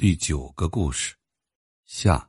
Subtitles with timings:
[0.00, 1.12] 第九个故事，
[1.84, 2.24] 下。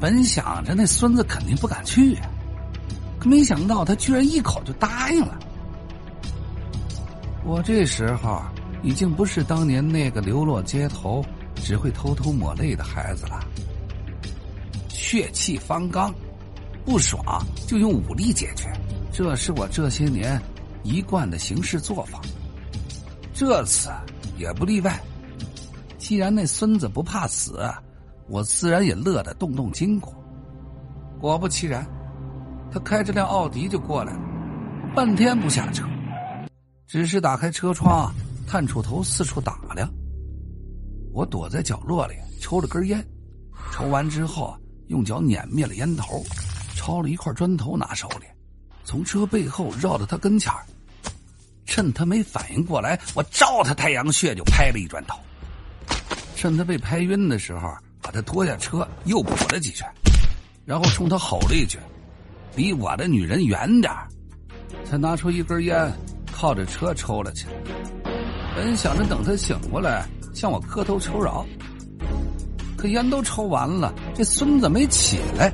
[0.00, 2.16] 本想着那孙子肯定不敢去，
[3.18, 5.36] 可没想到他居然一口就答应了。
[7.44, 8.40] 我这时候
[8.84, 11.24] 已经不是当年那个流落街头、
[11.56, 13.44] 只会偷偷抹泪的孩子了，
[14.88, 16.14] 血气方刚，
[16.84, 18.72] 不爽就用武力解决，
[19.12, 20.40] 这是我这些年
[20.84, 22.20] 一贯的行事作风，
[23.34, 23.90] 这次
[24.38, 24.96] 也不例外。
[26.04, 27.58] 既然那孙子不怕死，
[28.28, 30.12] 我自然也乐得动动筋骨。
[31.18, 31.82] 果不其然，
[32.70, 34.20] 他开着辆奥迪就过来了，
[34.94, 35.82] 半天不下车，
[36.86, 38.12] 只是打开车窗，
[38.46, 39.90] 探出头四处打量。
[41.10, 43.02] 我躲在角落里抽了根烟，
[43.72, 44.54] 抽完之后
[44.88, 46.22] 用脚碾灭了烟头，
[46.76, 48.26] 抄了一块砖头拿手里，
[48.84, 50.52] 从车背后绕到他跟前
[51.64, 55.18] 趁他没反应过来，我照他太阳穴就拍了一砖头。
[56.36, 59.88] 趁他被拍晕的时候，把他拖下车，又补了几拳，
[60.64, 61.78] 然后冲他吼了一句
[62.54, 63.92] ：“离我的女人远点
[64.84, 65.90] 才拿出一根烟，
[66.32, 67.52] 靠着车抽了起来。
[68.54, 71.46] 本想着等他醒过来向我磕头求饶，
[72.76, 75.52] 可烟都抽完了，这孙子没起来，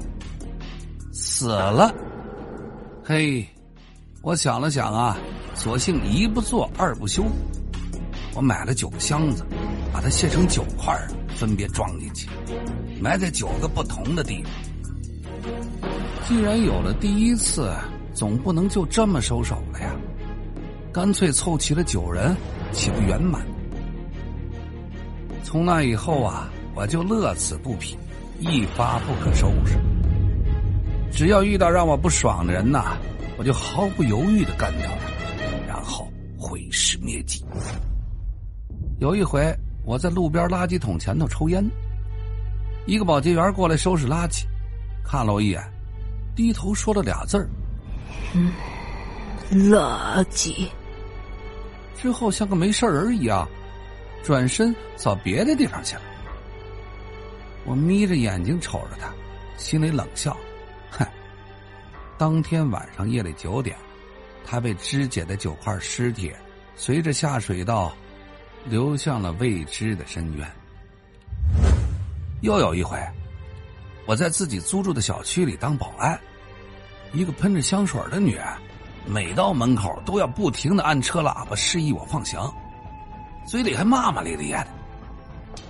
[1.12, 1.95] 死了。
[3.05, 3.47] 嘿，
[4.23, 5.17] 我想了想啊，
[5.55, 7.25] 索性一不做二不休，
[8.34, 9.45] 我买了九个箱子。
[9.92, 10.96] 把它切成九块，
[11.34, 12.28] 分别装进去，
[13.00, 14.52] 埋在九个不同的地方。
[16.28, 17.72] 既然有了第一次，
[18.14, 19.94] 总不能就这么收手了呀！
[20.92, 22.36] 干脆凑齐了九人，
[22.72, 23.44] 岂不圆满？
[25.42, 27.96] 从那以后啊，我就乐此不疲，
[28.38, 29.77] 一发不可收拾。
[31.11, 32.96] 只要遇到让我不爽的人呐，
[33.36, 37.44] 我就毫不犹豫的干掉他，然后毁尸灭迹。
[39.00, 39.52] 有一回。
[39.84, 41.64] 我在路边垃圾桶前头抽烟，
[42.86, 44.45] 一个保洁员过来收拾垃圾，
[45.05, 45.62] 看了我一眼，
[46.36, 47.48] 低头说了俩字儿
[48.35, 48.52] ：“嗯，
[49.51, 50.68] 垃圾。”
[51.96, 53.48] 之后像个没事人一样，
[54.23, 56.02] 转身扫别的地方去了。
[57.64, 59.12] 我眯着眼睛瞅着他，
[59.57, 60.36] 心里冷笑
[60.92, 61.07] ：“哼，
[62.17, 63.77] 当天晚上夜里九点，
[64.45, 66.33] 他被肢解的九块尸体，
[66.77, 67.92] 随着下水道。”
[68.65, 70.47] 流向了未知的深渊。
[72.43, 72.98] 又有一回，
[74.07, 76.19] 我在自己租住的小区里当保安，
[77.13, 78.45] 一个喷着香水的女人，
[79.07, 82.41] 每到门口都要不停的按车喇叭示意我放行，
[83.47, 84.67] 嘴里还骂骂咧咧的。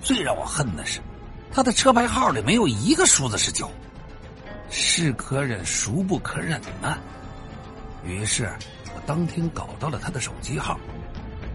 [0.01, 1.01] 最让我恨的是，
[1.53, 3.71] 她的车牌号里没有一个数字是九，
[4.71, 6.97] 是可忍孰不可忍呢？
[8.05, 8.51] 于是
[8.95, 10.79] 我当天搞到了她的手机号。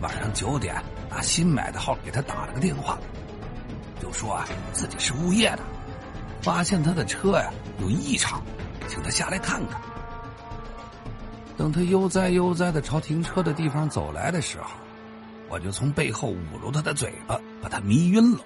[0.06, 0.76] 晚上九点，
[1.10, 2.96] 拿新买的号给他打了个电话，
[4.00, 5.64] 就说啊自己是物业的，
[6.44, 7.52] 发现他的车呀
[7.82, 8.40] 有异常，
[8.88, 9.82] 请他下来看看。
[11.58, 14.70] 等他悠哉悠哉的朝停车的地方走来的时候，
[15.50, 18.42] 我就从背后捂住他的嘴巴，把他迷晕了，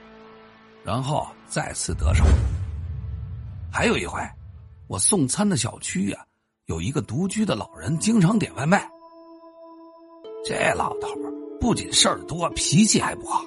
[0.86, 2.24] 然后再次得手。
[3.70, 4.22] 还有一回，
[4.88, 6.26] 我送餐的小区呀，
[6.68, 8.90] 有一个独居的老人，经常点外卖。
[10.46, 11.10] 这老头
[11.60, 13.46] 不仅事儿多，脾气还不好。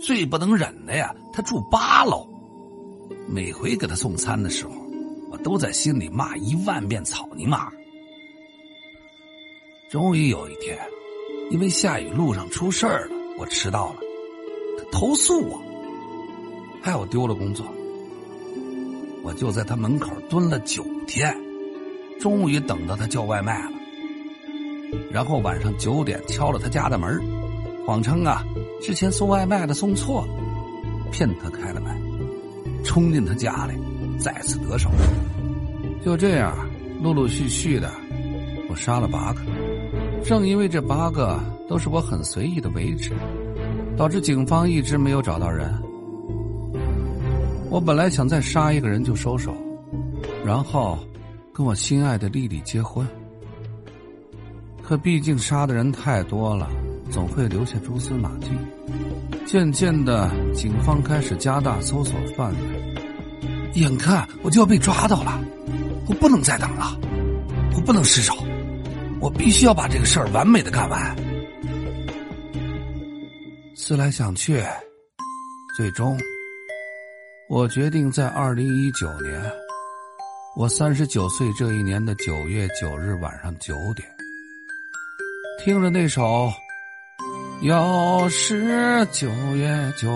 [0.00, 2.26] 最不能忍的呀，他住八楼。
[3.26, 4.72] 每回给他送餐的时候，
[5.30, 7.70] 我都在心里骂一万遍“草泥马”。
[9.90, 10.78] 终于有一天，
[11.50, 13.96] 因为下雨路上出事儿了，我迟到了，
[14.78, 15.60] 他投诉我，
[16.80, 17.66] 害我丢了工作。
[19.24, 21.36] 我就在他门口蹲了九天，
[22.20, 23.77] 终于等到他叫外卖了。
[25.10, 27.20] 然后晚上九点敲了他家的门，
[27.86, 28.44] 谎称啊
[28.80, 30.28] 之前送外卖的送错了，
[31.10, 33.74] 骗他开了门，冲进他家里，
[34.18, 34.90] 再次得手。
[36.04, 36.56] 就这样，
[37.02, 37.90] 陆陆续续的，
[38.70, 39.40] 我杀了八个。
[40.22, 41.38] 正因为这八个
[41.68, 43.12] 都是我很随意的为之，
[43.96, 45.72] 导致警方一直没有找到人。
[47.70, 49.54] 我本来想再杀一个人就收手，
[50.44, 50.98] 然后
[51.52, 53.06] 跟我心爱的丽丽结婚。
[54.88, 56.66] 可毕竟杀的人太多了，
[57.10, 58.46] 总会留下蛛丝马迹。
[59.44, 62.58] 渐渐的，警方开始加大搜索范围。
[63.74, 65.38] 眼看我就要被抓到了，
[66.06, 66.98] 我不能再等了，
[67.76, 68.32] 我不能失手，
[69.20, 71.14] 我必须要把这个事儿完美的干完。
[73.74, 74.64] 思来想去，
[75.76, 76.18] 最终，
[77.50, 79.38] 我决定在二零一九年，
[80.56, 84.08] 我三十九岁这一年的九月九日晚上九点。
[85.58, 86.52] 听着那首
[87.60, 90.08] 又是九月九，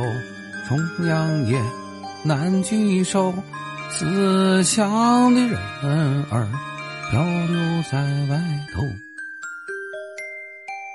[0.68, 1.60] 重阳夜，
[2.22, 3.34] 难聚首，
[3.90, 5.58] 思乡的人
[6.30, 6.48] 儿
[7.10, 7.98] 漂流在
[8.30, 8.38] 外
[8.72, 8.82] 头。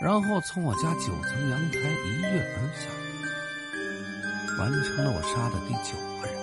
[0.01, 2.87] 然后从我家九层阳台一跃而下，
[4.59, 6.37] 完成了我杀的第九个人。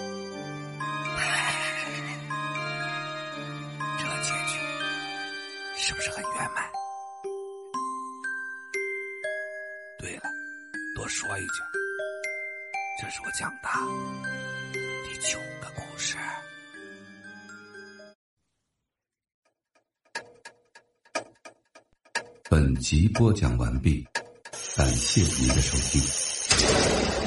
[3.97, 4.59] 这结局
[5.77, 6.74] 是不是很圆满？
[10.95, 11.63] 多说一句，
[13.01, 13.69] 这是我讲的
[15.05, 16.17] 第九个故事。
[22.49, 24.07] 本集播讲完毕，
[24.77, 27.24] 感谢您的收听。